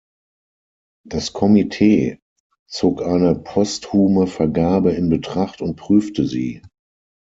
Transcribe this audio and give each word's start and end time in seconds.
Das 1.07 1.31
Komitee 1.31 2.17
zog 2.67 3.03
eine 3.03 3.35
posthume 3.35 4.25
Vergabe 4.25 4.93
in 4.93 5.09
Betracht 5.09 5.61
und 5.61 5.75
prüfte 5.75 6.25
sie. 6.25 6.63